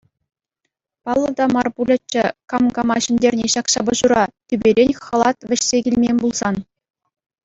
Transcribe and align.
Паллӑ 1.03 1.29
та 1.37 1.45
мар 1.55 1.67
пулӗччӗ 1.75 2.23
кам 2.53 2.65
кама 2.77 2.95
ҫӗнтерни 3.07 3.47
ҫак 3.55 3.67
ҫапӑҫура 3.73 4.23
тӳперен 4.47 4.89
Хӑлат 5.05 5.37
вӗҫсе 5.53 5.77
килмен 5.89 6.15
пулсан. 6.23 6.55